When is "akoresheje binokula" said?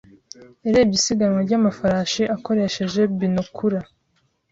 2.35-3.79